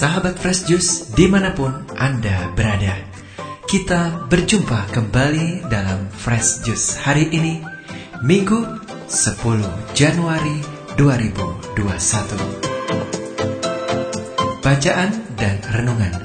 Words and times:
Sahabat 0.00 0.40
Fresh 0.40 0.64
Juice 0.64 1.12
di 1.12 1.28
mana 1.28 1.52
pun 1.52 1.84
Anda 1.92 2.48
berada. 2.56 2.96
Kita 3.68 4.32
berjumpa 4.32 4.88
kembali 4.96 5.68
dalam 5.68 6.08
Fresh 6.08 6.64
Juice 6.64 6.96
hari 7.04 7.28
ini 7.28 7.60
Minggu 8.24 8.64
10 9.04 9.92
Januari 9.92 10.64
2021 10.96 11.76
Bacaan 14.64 15.12
dan 15.36 15.60
renungan 15.68 16.16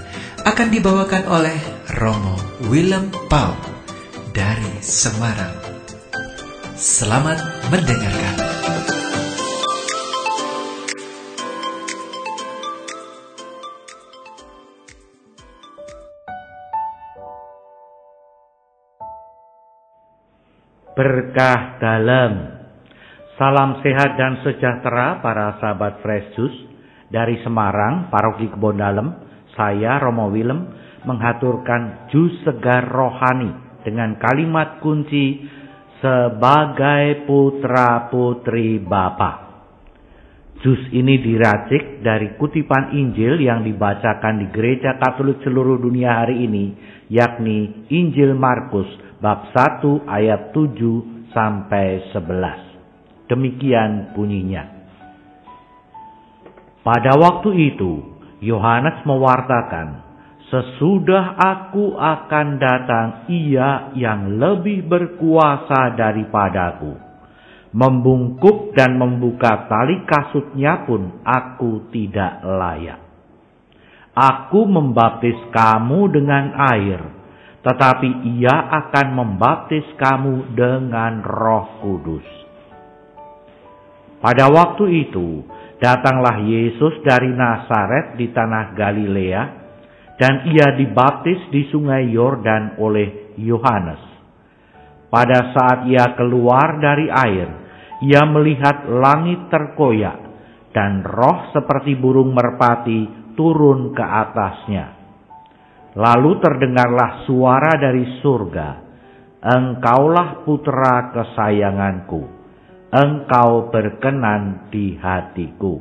akan 0.47 0.67
dibawakan 0.71 1.27
oleh 1.27 1.59
Romo 1.99 2.39
Willem 2.71 3.11
Pau 3.27 3.59
dari 4.31 4.71
Semarang. 4.79 5.51
Selamat 6.79 7.43
mendengarkan 7.67 8.54
berkah 20.95 21.77
dalam. 21.77 22.55
Salam 23.35 23.83
sehat 23.83 24.15
dan 24.15 24.39
sejahtera 24.47 25.19
para 25.19 25.59
sahabat 25.59 25.99
Fresh 25.99 26.39
Juice 26.39 26.59
dari 27.11 27.35
Semarang, 27.43 28.07
Paroki 28.07 28.47
Kebon 28.47 28.79
Dalem. 28.79 29.07
Saya 29.59 29.99
Romo 29.99 30.31
Willem 30.31 30.71
menghaturkan 31.03 32.11
jus 32.11 32.31
segar 32.47 32.87
rohani 32.91 33.51
dengan 33.83 34.15
kalimat 34.19 34.79
kunci 34.79 35.43
sebagai 35.99 37.27
putra 37.27 38.07
putri 38.07 38.79
Bapa. 38.79 39.43
Jus 40.63 40.79
ini 40.95 41.19
diracik 41.19 42.01
dari 42.01 42.39
kutipan 42.39 42.95
Injil 42.95 43.37
yang 43.43 43.67
dibacakan 43.67 44.43
di 44.43 44.47
gereja 44.49 44.95
Katolik 44.97 45.43
seluruh 45.43 45.77
dunia 45.77 46.23
hari 46.23 46.47
ini, 46.47 46.73
yakni 47.11 47.85
Injil 47.91 48.33
Markus 48.33 49.04
bab 49.25 49.49
1 49.57 50.05
ayat 50.05 50.53
7 50.53 51.33
sampai 51.33 52.13
11. 52.13 53.25
Demikian 53.25 54.13
bunyinya. 54.13 54.69
Pada 56.85 57.17
waktu 57.17 57.73
itu, 57.73 58.21
Yohanes 58.45 59.01
mewartakan, 59.01 60.05
Sesudah 60.45 61.41
aku 61.41 61.97
akan 61.97 62.61
datang 62.61 63.25
ia 63.33 63.89
yang 63.97 64.37
lebih 64.37 64.85
berkuasa 64.85 65.97
daripadaku. 65.97 66.93
Membungkuk 67.73 68.77
dan 68.77 68.93
membuka 69.01 69.65
tali 69.65 70.05
kasutnya 70.05 70.85
pun 70.85 71.25
aku 71.25 71.89
tidak 71.89 72.45
layak. 72.45 73.01
Aku 74.13 74.69
membaptis 74.69 75.35
kamu 75.49 76.13
dengan 76.13 76.53
air 76.77 77.14
tetapi 77.65 78.37
ia 78.37 78.69
akan 78.85 79.07
membaptis 79.17 79.81
kamu 79.97 80.53
dengan 80.53 81.25
roh 81.25 81.81
kudus. 81.81 82.27
Pada 84.21 84.53
waktu 84.53 85.09
itu, 85.09 85.41
datanglah 85.81 86.45
Yesus 86.45 87.01
dari 87.01 87.33
Nazaret 87.33 88.21
di 88.21 88.29
tanah 88.29 88.77
Galilea, 88.77 89.43
dan 90.21 90.45
ia 90.53 90.77
dibaptis 90.77 91.41
di 91.49 91.65
sungai 91.73 92.05
Yordan 92.13 92.77
oleh 92.77 93.33
Yohanes. 93.41 94.01
Pada 95.09 95.51
saat 95.51 95.89
ia 95.89 96.13
keluar 96.13 96.77
dari 96.77 97.09
air, 97.09 97.49
ia 98.05 98.23
melihat 98.29 98.85
langit 98.85 99.49
terkoyak, 99.49 100.21
dan 100.69 101.01
roh 101.01 101.49
seperti 101.49 101.97
burung 101.97 102.29
merpati 102.29 103.33
turun 103.33 103.89
ke 103.91 104.05
atasnya. 104.05 105.04
Lalu 105.95 106.31
terdengarlah 106.43 107.23
suara 107.23 107.79
dari 107.79 108.19
surga. 108.19 108.69
Engkaulah 109.39 110.43
putra 110.43 111.15
kesayanganku. 111.15 112.21
Engkau 112.91 113.71
berkenan 113.71 114.67
di 114.67 114.99
hatiku. 114.99 115.79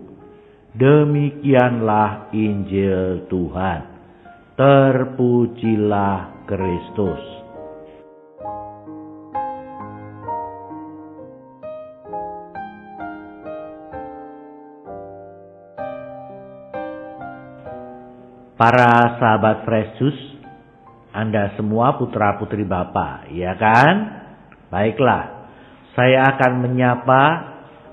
Demikianlah 0.75 2.31
Injil 2.31 3.27
Tuhan. 3.27 3.81
Terpujilah 4.55 6.47
Kristus. 6.47 7.34
Para 18.55 19.19
sahabat 19.19 19.67
Fresus, 19.67 20.17
Anda 21.15 21.55
semua 21.55 21.95
putra-putri 21.99 22.67
Bapa, 22.67 23.31
ya 23.31 23.55
kan? 23.55 23.95
Baiklah, 24.71 25.47
saya 25.95 26.35
akan 26.35 26.53
menyapa 26.67 27.23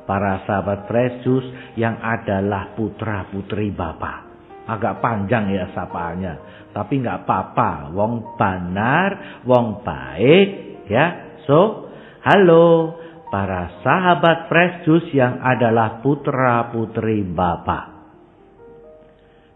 para 0.09 0.41
sahabat 0.49 0.89
Fresus 0.89 1.45
yang 1.77 2.01
adalah 2.01 2.73
putra-putri 2.73 3.69
Bapa. 3.69 4.29
Agak 4.65 5.01
panjang 5.01 5.53
ya 5.53 5.69
sapaannya, 5.73 6.33
tapi 6.73 7.01
nggak 7.01 7.25
apa-apa. 7.25 7.93
Wong 7.93 8.37
banar, 8.37 9.41
wong 9.45 9.85
baik, 9.85 10.47
ya. 10.89 11.37
So, 11.45 11.89
halo 12.25 12.97
para 13.33 13.81
sahabat 13.81 14.49
Fresus 14.49 15.09
yang 15.13 15.41
adalah 15.41 16.01
putra-putri 16.01 17.25
Bapak. 17.25 18.00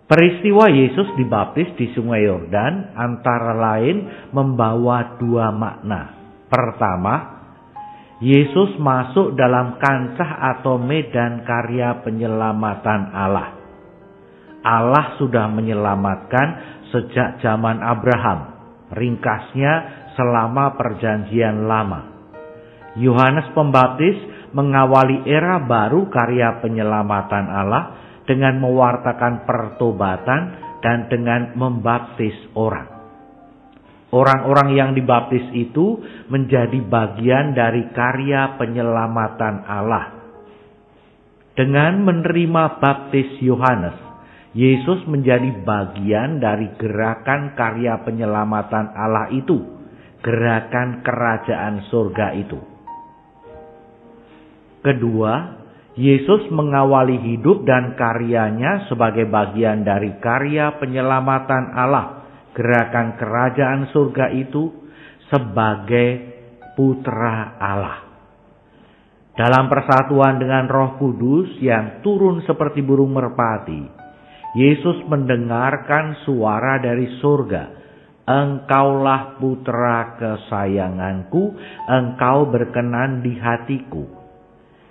Peristiwa 0.05 0.69
Yesus 0.69 1.17
dibaptis 1.17 1.73
di 1.81 1.89
Sungai 1.97 2.29
Yordan 2.29 2.93
antara 2.93 3.57
lain 3.57 4.29
membawa 4.29 5.17
dua 5.17 5.49
makna. 5.49 6.13
Pertama, 6.45 7.15
Yesus 8.21 8.77
masuk 8.77 9.33
dalam 9.33 9.81
kancah 9.81 10.55
atau 10.55 10.77
medan 10.77 11.41
karya 11.41 12.05
penyelamatan 12.05 13.01
Allah. 13.17 13.57
Allah 14.61 15.17
sudah 15.17 15.49
menyelamatkan 15.49 16.47
sejak 16.93 17.41
zaman 17.41 17.81
Abraham. 17.81 18.53
Ringkasnya 18.93 19.73
selama 20.13 20.77
perjanjian 20.77 21.65
lama. 21.65 22.13
Yohanes 22.93 23.49
Pembaptis 23.57 24.21
mengawali 24.53 25.25
era 25.25 25.57
baru 25.65 26.07
karya 26.13 26.61
penyelamatan 26.61 27.45
Allah 27.49 27.83
dengan 28.25 28.61
mewartakan 28.61 29.45
pertobatan 29.45 30.41
dan 30.81 31.09
dengan 31.09 31.53
membaptis 31.57 32.35
orang. 32.57 32.95
Orang-orang 34.13 34.77
yang 34.77 34.91
dibaptis 34.93 35.43
itu 35.51 35.99
menjadi 36.29 36.77
bagian 36.85 37.57
dari 37.57 37.89
karya 37.91 38.55
penyelamatan 38.55 39.65
Allah. 39.65 40.05
Dengan 41.55 42.03
menerima 42.03 42.79
baptis 42.83 43.41
Yohanes, 43.41 43.95
Yesus 44.55 45.03
menjadi 45.11 45.51
bagian 45.67 46.39
dari 46.39 46.71
gerakan 46.79 47.59
karya 47.59 47.99
penyelamatan 48.07 48.95
Allah 48.95 49.27
itu, 49.35 49.59
gerakan 50.23 51.03
kerajaan 51.03 51.83
surga 51.91 52.27
itu. 52.39 52.59
Kedua, 54.79 55.64
Yesus 55.95 56.51
mengawali 56.51 57.15
hidup 57.23 57.63
dan 57.63 57.95
karyanya 57.95 58.83
sebagai 58.91 59.31
bagian 59.31 59.87
dari 59.87 60.19
karya 60.19 60.75
penyelamatan 60.75 61.71
Allah, 61.71 62.27
gerakan 62.51 63.15
kerajaan 63.15 63.87
surga 63.95 64.35
itu 64.35 64.75
sebagai 65.31 66.35
putra 66.75 67.55
Allah. 67.55 68.03
Dalam 69.39 69.71
persatuan 69.71 70.35
dengan 70.35 70.67
Roh 70.67 70.99
Kudus 70.99 71.63
yang 71.63 72.03
turun 72.03 72.43
seperti 72.43 72.83
burung 72.83 73.15
merpati, 73.15 73.83
Yesus 74.55 74.99
mendengarkan 75.07 76.27
suara 76.27 76.79
dari 76.79 77.19
surga. 77.23 77.87
Engkaulah 78.25 79.37
putra 79.37 80.17
kesayanganku, 80.17 81.55
engkau 81.87 82.51
berkenan 82.51 83.23
di 83.23 83.35
hatiku. 83.37 84.24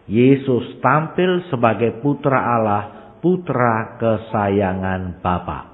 Yesus 0.04 0.84
tampil 0.84 1.48
sebagai 1.48 2.04
putra 2.04 2.36
Allah, 2.36 3.16
putra 3.24 3.96
kesayangan 3.96 5.24
Bapa. 5.24 5.72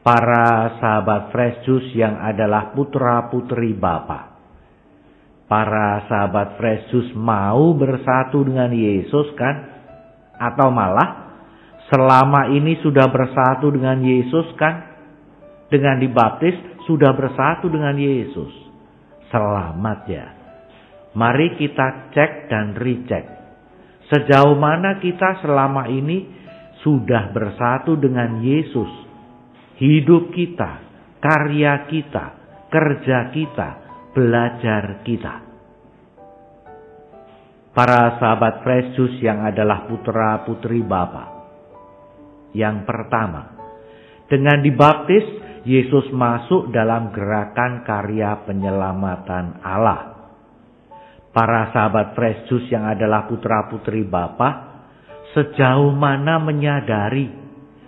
Para 0.00 0.78
sahabat 0.78 1.34
Fresh 1.34 1.66
Juice 1.66 1.92
yang 1.98 2.16
adalah 2.22 2.70
putra-putri 2.72 3.74
Bapa. 3.74 4.38
Para 5.50 6.06
sahabat 6.06 6.56
Fresh 6.62 6.94
Juice 6.94 7.12
mau 7.18 7.74
bersatu 7.74 8.46
dengan 8.46 8.70
Yesus 8.70 9.34
kan? 9.34 9.56
Atau 10.38 10.70
malah 10.70 11.36
selama 11.90 12.54
ini 12.54 12.78
sudah 12.80 13.10
bersatu 13.10 13.74
dengan 13.74 13.98
Yesus 13.98 14.46
kan? 14.56 14.88
Dengan 15.68 15.98
dibaptis 15.98 16.54
sudah 16.86 17.12
bersatu 17.18 17.66
dengan 17.66 17.98
Yesus. 17.98 18.54
Selamat 19.28 20.06
ya. 20.06 20.39
Mari 21.10 21.58
kita 21.58 22.14
cek 22.14 22.46
dan 22.46 22.78
recheck. 22.78 23.26
Sejauh 24.10 24.54
mana 24.54 25.02
kita 25.02 25.42
selama 25.42 25.90
ini 25.90 26.26
sudah 26.82 27.34
bersatu 27.34 27.98
dengan 27.98 28.38
Yesus, 28.42 28.90
hidup 29.78 30.30
kita, 30.30 30.70
karya 31.18 31.86
kita, 31.90 32.24
kerja 32.70 33.18
kita, 33.34 33.68
belajar 34.14 35.02
kita. 35.02 35.34
Para 37.70 38.18
sahabat 38.18 38.66
Juice 38.98 39.22
yang 39.22 39.46
adalah 39.46 39.86
putra 39.86 40.42
putri 40.42 40.82
Bapa. 40.82 41.38
Yang 42.50 42.82
pertama, 42.82 43.54
dengan 44.26 44.58
dibaptis 44.58 45.22
Yesus 45.62 46.10
masuk 46.10 46.74
dalam 46.74 47.14
gerakan 47.14 47.86
karya 47.86 48.42
penyelamatan 48.42 49.62
Allah. 49.62 50.09
Para 51.30 51.70
sahabat 51.70 52.18
Fresh 52.18 52.50
yang 52.74 52.90
adalah 52.90 53.30
putra 53.30 53.70
putri 53.70 54.02
Bapa, 54.02 54.82
sejauh 55.30 55.94
mana 55.94 56.42
menyadari 56.42 57.30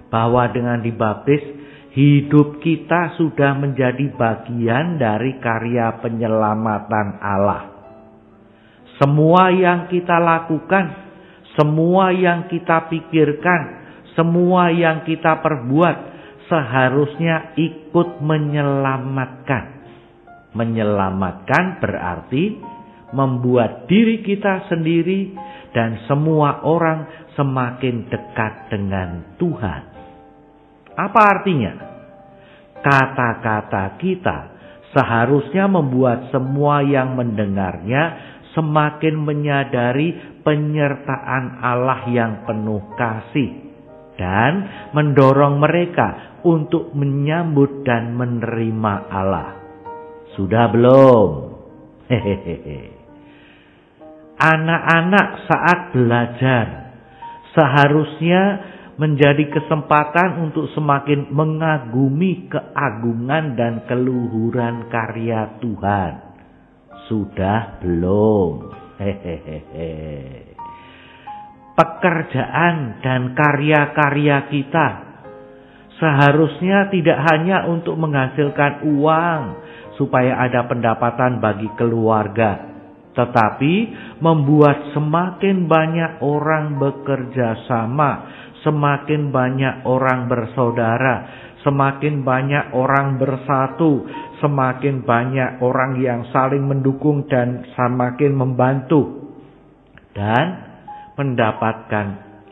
bahwa 0.06 0.47
dengan 0.47 0.79
dibaptis 0.79 1.43
hidup 1.91 2.62
kita 2.62 3.19
sudah 3.19 3.59
menjadi 3.59 4.15
bagian 4.15 4.94
dari 4.94 5.43
karya 5.43 5.99
penyelamatan 5.99 7.19
Allah. 7.19 7.62
Semua 9.03 9.50
yang 9.50 9.91
kita 9.91 10.23
lakukan, 10.23 10.87
semua 11.59 12.15
yang 12.15 12.47
kita 12.47 12.87
pikirkan, 12.87 13.61
semua 14.15 14.71
yang 14.71 15.03
kita 15.03 15.43
perbuat 15.43 15.97
seharusnya 16.47 17.59
ikut 17.59 18.23
menyelamatkan. 18.23 19.83
Menyelamatkan 20.55 21.83
berarti 21.83 22.44
membuat 23.12 23.87
diri 23.87 24.25
kita 24.25 24.69
sendiri 24.73 25.32
dan 25.73 26.05
semua 26.05 26.64
orang 26.64 27.09
semakin 27.32 28.09
dekat 28.12 28.69
dengan 28.69 29.37
Tuhan. 29.41 29.82
Apa 30.93 31.20
artinya? 31.38 31.73
Kata-kata 32.82 33.97
kita 33.97 34.38
seharusnya 34.93 35.70
membuat 35.70 36.29
semua 36.29 36.85
yang 36.85 37.17
mendengarnya 37.17 38.32
semakin 38.53 39.17
menyadari 39.17 40.12
penyertaan 40.44 41.65
Allah 41.65 42.05
yang 42.12 42.44
penuh 42.44 42.85
kasih 43.00 43.73
dan 44.20 44.53
mendorong 44.93 45.56
mereka 45.56 46.37
untuk 46.44 46.93
menyambut 46.93 47.81
dan 47.87 48.12
menerima 48.12 48.94
Allah. 49.08 49.50
Sudah 50.37 50.69
belum? 50.69 51.29
Hehehe. 52.12 53.01
Anak-anak 54.43 55.29
saat 55.47 55.81
belajar 55.94 56.67
seharusnya 57.55 58.43
menjadi 58.99 59.49
kesempatan 59.55 60.50
untuk 60.50 60.67
semakin 60.75 61.31
mengagumi 61.31 62.50
keagungan 62.50 63.55
dan 63.55 63.87
keluhuran 63.87 64.91
karya 64.91 65.62
Tuhan. 65.62 66.12
Sudah 67.06 67.79
belum? 67.79 68.75
Hehehe. 68.99 70.55
Pekerjaan 71.73 73.00
dan 73.00 73.33
karya-karya 73.33 74.50
kita 74.53 74.89
seharusnya 76.03 76.91
tidak 76.91 77.19
hanya 77.31 77.71
untuk 77.71 77.94
menghasilkan 77.94 78.91
uang 78.91 79.41
supaya 79.97 80.35
ada 80.43 80.67
pendapatan 80.67 81.39
bagi 81.39 81.71
keluarga, 81.79 82.71
tetapi 83.12 83.75
membuat 84.25 84.97
semakin 84.97 85.69
banyak 85.69 86.25
orang 86.25 86.81
bekerja 86.81 87.69
sama, 87.69 88.11
semakin 88.64 89.29
banyak 89.29 89.85
orang 89.85 90.32
bersaudara, 90.32 91.29
semakin 91.61 92.25
banyak 92.25 92.73
orang 92.73 93.20
bersatu, 93.20 94.09
semakin 94.41 95.05
banyak 95.05 95.61
orang 95.61 96.00
yang 96.00 96.25
saling 96.32 96.64
mendukung 96.64 97.29
dan 97.29 97.69
semakin 97.76 98.32
membantu 98.32 99.29
dan 100.17 100.73
mendapatkan 101.20 102.06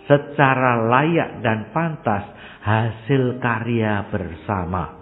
secara 0.05 0.91
layak 0.91 1.41
dan 1.41 1.73
pantas 1.73 2.25
hasil 2.61 3.41
karya 3.41 4.05
bersama. 4.13 4.99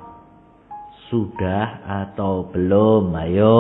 Sudah 1.09 1.89
atau 2.05 2.53
belum? 2.53 3.17
Ayo. 3.17 3.59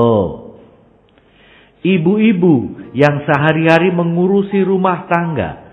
Ibu-ibu 1.83 2.57
yang 2.97 3.23
sehari-hari 3.23 3.95
mengurusi 3.95 4.63
rumah 4.67 5.07
tangga 5.07 5.69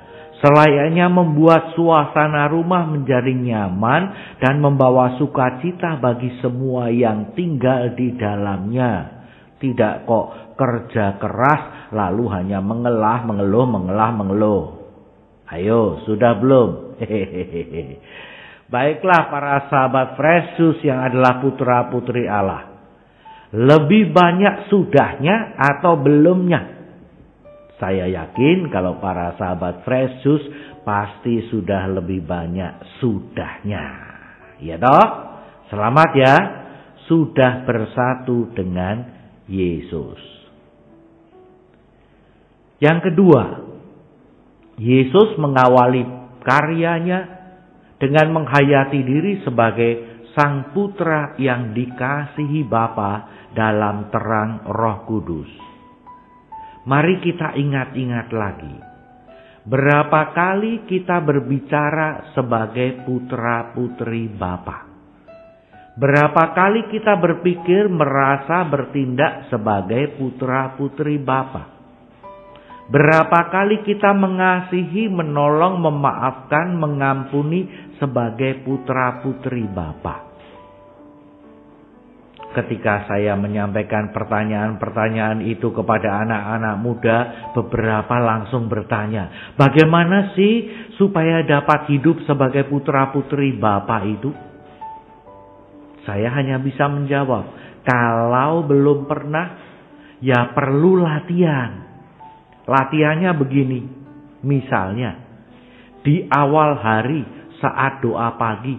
Selayaknya 0.46 1.08
membuat 1.08 1.74
suasana 1.80 2.52
rumah 2.52 2.86
menjadi 2.86 3.32
nyaman 3.32 4.36
dan 4.44 4.60
membawa 4.60 5.16
sukacita 5.16 5.96
bagi 5.98 6.28
semua 6.44 6.92
yang 6.92 7.34
tinggal 7.34 7.96
di 7.96 8.14
dalamnya. 8.14 9.24
Tidak 9.56 10.04
kok 10.04 10.54
kerja 10.60 11.16
keras 11.18 11.90
lalu 11.96 12.30
hanya 12.36 12.60
mengelah, 12.60 13.24
mengeluh, 13.24 13.66
mengelah, 13.66 14.12
mengeluh. 14.12 14.64
Ayo, 15.56 16.04
sudah 16.04 16.36
belum? 16.38 17.00
Hehehe. 17.00 17.98
Baiklah 18.68 19.32
para 19.32 19.66
sahabat 19.72 20.20
Fresus 20.20 20.84
yang 20.84 21.00
adalah 21.00 21.40
putra 21.40 21.88
putri 21.88 22.28
Allah. 22.28 22.75
Lebih 23.56 24.12
banyak 24.12 24.68
sudahnya 24.68 25.56
atau 25.56 25.96
belumnya? 25.96 26.76
Saya 27.80 28.08
yakin 28.12 28.68
kalau 28.68 29.00
para 29.00 29.32
sahabat 29.40 29.88
Fresus 29.88 30.44
pasti 30.84 31.48
sudah 31.48 31.88
lebih 31.88 32.28
banyak 32.28 33.00
sudahnya. 33.00 33.84
Ya 34.60 34.76
toh? 34.76 35.08
Selamat 35.72 36.10
ya. 36.20 36.36
Sudah 37.08 37.64
bersatu 37.64 38.52
dengan 38.52 39.08
Yesus. 39.48 40.20
Yang 42.84 43.12
kedua, 43.12 43.44
Yesus 44.76 45.40
mengawali 45.40 46.04
karyanya 46.44 47.20
dengan 48.04 48.36
menghayati 48.36 49.00
diri 49.00 49.40
sebagai 49.48 50.15
sang 50.36 50.76
putra 50.76 51.40
yang 51.40 51.72
dikasihi 51.72 52.68
Bapa 52.68 53.48
dalam 53.56 54.12
terang 54.12 54.68
Roh 54.68 55.08
Kudus. 55.08 55.48
Mari 56.86 57.24
kita 57.24 57.56
ingat-ingat 57.56 58.30
lagi. 58.36 58.76
Berapa 59.66 60.36
kali 60.36 60.86
kita 60.86 61.24
berbicara 61.24 62.36
sebagai 62.38 63.08
putra-putri 63.08 64.30
Bapa? 64.30 64.86
Berapa 65.96 66.52
kali 66.52 66.92
kita 66.92 67.16
berpikir 67.16 67.88
merasa 67.88 68.68
bertindak 68.68 69.48
sebagai 69.48 70.20
putra-putri 70.20 71.16
Bapa? 71.18 71.76
Berapa 72.86 73.50
kali 73.50 73.82
kita 73.82 74.14
mengasihi, 74.14 75.10
menolong, 75.10 75.82
memaafkan, 75.82 76.78
mengampuni 76.78 77.85
sebagai 77.98 78.64
putra-putri 78.64 79.66
Bapa? 79.68 80.36
ketika 82.56 83.04
saya 83.12 83.36
menyampaikan 83.36 84.16
pertanyaan-pertanyaan 84.16 85.44
itu 85.44 85.76
kepada 85.76 86.24
anak-anak 86.24 86.76
muda, 86.80 87.18
beberapa 87.52 88.16
langsung 88.24 88.72
bertanya, 88.72 89.54
bagaimana 89.60 90.32
sih 90.40 90.88
supaya 90.96 91.44
dapat 91.44 91.92
hidup 91.92 92.24
sebagai 92.24 92.72
putra-putri 92.72 93.60
Bapak 93.60 94.02
itu? 94.08 94.32
Saya 96.08 96.32
hanya 96.32 96.56
bisa 96.64 96.88
menjawab, 96.88 97.44
kalau 97.84 98.64
belum 98.64 99.04
pernah, 99.04 99.60
ya 100.24 100.56
perlu 100.56 101.04
latihan. 101.04 101.84
Latihannya 102.66 103.32
begini, 103.36 103.80
misalnya, 104.42 105.22
di 106.06 106.26
awal 106.30 106.78
hari 106.78 107.22
saat 107.66 108.06
doa 108.06 108.38
pagi, 108.38 108.78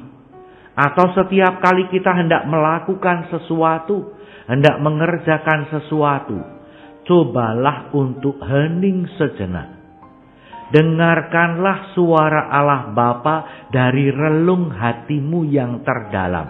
atau 0.79 1.11
setiap 1.19 1.59
kali 1.59 1.91
kita 1.91 2.15
hendak 2.15 2.47
melakukan 2.47 3.27
sesuatu, 3.35 4.15
hendak 4.47 4.79
mengerjakan 4.79 5.67
sesuatu, 5.75 6.39
cobalah 7.03 7.91
untuk 7.91 8.39
hening 8.47 9.11
sejenak. 9.19 9.75
Dengarkanlah 10.67 11.95
suara 11.95 12.51
Allah 12.51 12.91
Bapa 12.91 13.71
dari 13.71 14.11
relung 14.11 14.71
hatimu 14.71 15.47
yang 15.47 15.83
terdalam. 15.87 16.47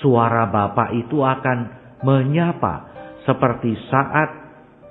Suara 0.00 0.48
Bapa 0.48 0.92
itu 0.96 1.20
akan 1.20 1.58
menyapa 2.04 2.74
seperti 3.28 3.76
saat 3.92 4.30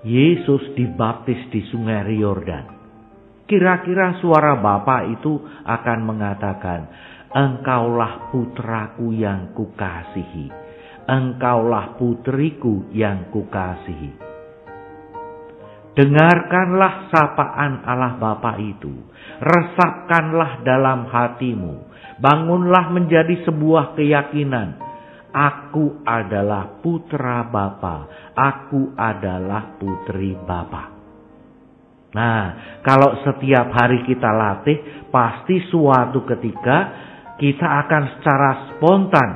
Yesus 0.05 0.77
dibaptis 0.77 1.49
di 1.49 1.65
sungai 1.73 2.13
Yordan. 2.13 2.74
Kira-kira 3.45 4.17
suara 4.17 4.57
Bapa 4.57 5.05
itu 5.05 5.37
akan 5.61 5.99
mengatakan, 6.01 6.89
Engkaulah 7.35 8.33
putraku 8.33 9.13
yang 9.13 9.53
kukasihi. 9.53 10.49
Engkaulah 11.05 11.93
putriku 11.99 12.89
yang 12.89 13.29
kukasihi. 13.29 14.17
Dengarkanlah 15.93 17.13
sapaan 17.13 17.85
Allah 17.85 18.17
Bapa 18.17 18.57
itu. 18.57 18.91
Resapkanlah 19.43 20.65
dalam 20.65 21.05
hatimu. 21.05 21.91
Bangunlah 22.17 22.89
menjadi 22.95 23.45
sebuah 23.45 23.93
keyakinan. 23.93 24.81
Aku 25.35 26.01
adalah 26.07 26.79
putra 26.79 27.45
Bapa. 27.45 28.31
Aku 28.33 28.95
adalah 28.95 29.75
putri 29.75 30.33
Bapa. 30.33 30.94
Nah, 32.15 32.79
kalau 32.79 33.19
setiap 33.27 33.75
hari 33.75 34.07
kita 34.07 34.31
latih, 34.31 35.11
pasti 35.11 35.59
suatu 35.67 36.23
ketika 36.23 36.77
kita 37.35 37.67
akan 37.83 38.03
secara 38.15 38.51
spontan 38.71 39.29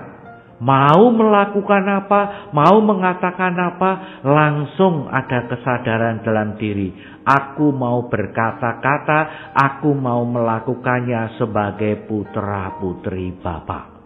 mau 0.63 1.11
melakukan 1.11 1.83
apa, 1.87 2.51
mau 2.55 2.79
mengatakan 2.79 3.55
apa, 3.55 4.23
langsung 4.23 5.11
ada 5.11 5.47
kesadaran 5.51 6.23
dalam 6.23 6.55
diri. 6.55 6.95
Aku 7.23 7.75
mau 7.75 8.07
berkata-kata, 8.07 9.51
aku 9.55 9.91
mau 9.95 10.23
melakukannya 10.23 11.35
sebagai 11.35 12.07
putra-putri 12.07 13.35
Bapa. 13.39 13.98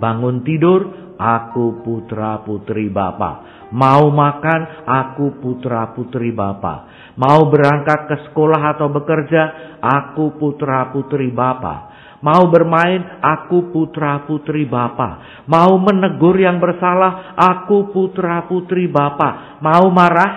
Bangun 0.00 0.40
tidur, 0.42 1.14
aku 1.20 1.84
putra-putri 1.84 2.88
Bapa. 2.88 3.44
Mau 3.70 4.08
makan, 4.10 4.88
aku 4.88 5.38
putra-putri 5.38 6.32
Bapa. 6.32 6.88
Mau 7.20 7.52
berangkat 7.52 8.08
ke 8.08 8.16
sekolah 8.26 8.74
atau 8.74 8.88
bekerja, 8.88 9.42
aku 9.78 10.40
putra-putri 10.40 11.28
Bapa. 11.30 11.92
Mau 12.20 12.48
bermain, 12.52 13.20
aku 13.20 13.72
putra-putri 13.72 14.68
Bapa. 14.68 15.44
Mau 15.48 15.76
menegur 15.80 16.36
yang 16.36 16.60
bersalah, 16.60 17.36
aku 17.36 17.92
putra-putri 17.92 18.88
Bapa. 18.88 19.60
Mau 19.60 19.88
marah? 19.92 20.32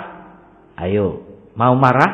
Ayo, 0.80 1.24
mau 1.56 1.76
marah? 1.76 2.12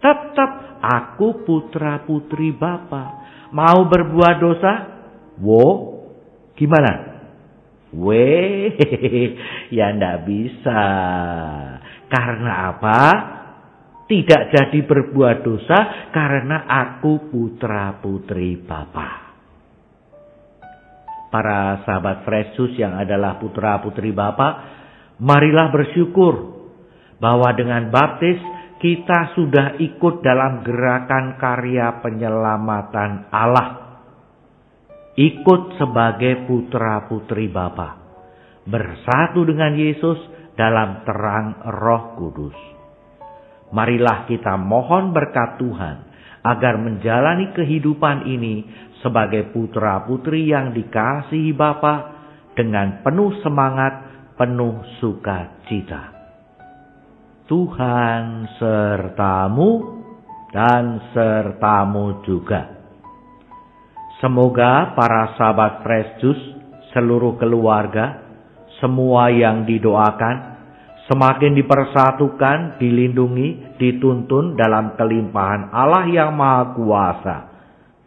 Tetap 0.00 0.80
aku 0.80 1.44
putra-putri 1.44 2.52
Bapa. 2.52 3.24
Mau 3.52 3.88
berbuat 3.88 4.36
dosa? 4.42 4.72
Wo, 5.40 5.95
gimana? 6.56 6.92
Weh, 7.94 8.74
ya 9.76 9.92
ndak 9.94 10.26
bisa. 10.26 10.82
Karena 12.10 12.74
apa? 12.74 13.00
tidak 14.06 14.54
jadi 14.54 14.80
berbuat 14.86 15.42
dosa 15.42 16.10
karena 16.14 16.66
aku 16.66 17.30
putra 17.30 17.98
putri 17.98 18.54
Bapa. 18.62 19.26
Para 21.26 21.82
sahabat 21.82 22.22
Fresus 22.22 22.78
yang 22.78 22.94
adalah 22.94 23.36
putra 23.42 23.82
putri 23.82 24.14
Bapa, 24.14 24.62
marilah 25.18 25.74
bersyukur 25.74 26.54
bahwa 27.18 27.50
dengan 27.58 27.90
baptis 27.90 28.38
kita 28.78 29.34
sudah 29.34 29.82
ikut 29.82 30.22
dalam 30.22 30.62
gerakan 30.62 31.34
karya 31.42 31.98
penyelamatan 31.98 33.26
Allah. 33.34 33.85
Ikut 35.16 35.80
sebagai 35.80 36.44
putra 36.44 37.08
putri 37.08 37.48
Bapa. 37.48 37.96
Bersatu 38.68 39.48
dengan 39.48 39.72
Yesus 39.72 40.20
dalam 40.52 41.08
terang 41.08 41.56
roh 41.72 42.20
kudus. 42.20 42.58
Marilah 43.72 44.28
kita 44.28 44.60
mohon 44.60 45.16
berkat 45.16 45.56
Tuhan 45.56 45.96
agar 46.44 46.76
menjalani 46.76 47.48
kehidupan 47.56 48.28
ini 48.28 48.68
sebagai 49.00 49.48
putra-putri 49.56 50.52
yang 50.52 50.76
dikasihi 50.76 51.56
Bapa 51.56 52.12
dengan 52.52 53.00
penuh 53.00 53.40
semangat, 53.40 54.04
penuh 54.36 54.84
sukacita. 55.00 56.12
Tuhan 57.48 58.52
sertamu 58.60 59.96
dan 60.52 61.08
sertamu 61.16 62.20
juga. 62.20 62.75
Semoga 64.16 64.96
para 64.96 65.36
sahabat 65.36 65.84
Juice, 66.24 66.56
seluruh 66.96 67.36
keluarga, 67.36 68.24
semua 68.80 69.28
yang 69.28 69.68
didoakan, 69.68 70.36
semakin 71.04 71.52
dipersatukan, 71.52 72.80
dilindungi, 72.80 73.76
dituntun 73.76 74.56
dalam 74.56 74.96
kelimpahan 74.96 75.68
Allah 75.68 76.04
yang 76.08 76.32
Maha 76.32 76.64
Kuasa, 76.72 77.36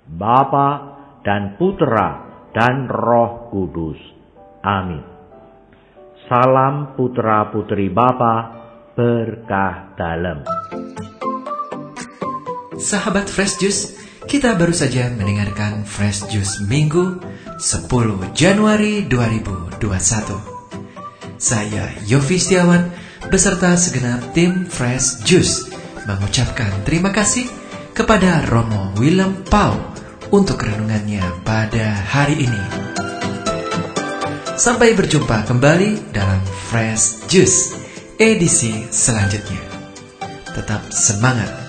Bapa 0.09 0.69
dan 1.21 1.61
Putra 1.61 2.29
dan 2.57 2.89
Roh 2.89 3.53
Kudus. 3.53 3.99
Amin. 4.65 5.19
Salam 6.29 6.93
putra 6.93 7.49
putri 7.49 7.89
Bapa 7.89 8.53
berkah 8.93 9.97
dalam. 9.97 10.45
Sahabat 12.77 13.25
Fresh 13.27 13.57
Juice, 13.59 13.98
kita 14.29 14.53
baru 14.53 14.69
saja 14.69 15.09
mendengarkan 15.09 15.81
Fresh 15.89 16.29
Juice 16.29 16.61
Minggu 16.69 17.17
10 17.57 17.89
Januari 18.37 19.09
2021. 19.09 19.81
Saya 21.41 21.89
Yofi 22.05 22.37
Setiawan 22.37 22.93
beserta 23.33 23.73
segenap 23.73 24.21
tim 24.37 24.69
Fresh 24.69 25.25
Juice 25.25 25.73
mengucapkan 26.05 26.69
terima 26.85 27.09
kasih 27.09 27.49
kepada 27.97 28.45
Romo 28.45 28.93
Willem 29.01 29.33
Pau 29.49 29.73
untuk 30.29 30.61
renungannya 30.61 31.25
pada 31.41 31.89
hari 31.89 32.45
ini. 32.45 32.63
Sampai 34.61 34.93
berjumpa 34.93 35.49
kembali 35.49 36.13
dalam 36.13 36.45
Fresh 36.69 37.25
Juice 37.25 37.73
edisi 38.21 38.85
selanjutnya. 38.93 39.65
Tetap 40.53 40.93
semangat, 40.93 41.68